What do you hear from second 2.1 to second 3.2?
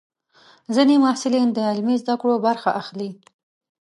کړو برخه اخلي.